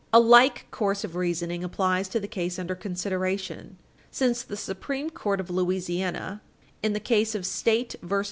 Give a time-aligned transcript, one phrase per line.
[0.11, 3.77] A like course of reasoning applies to the case under consideration,
[4.09, 6.41] since the Supreme Court of Louisiana
[6.81, 8.19] in the case of the State ex rel.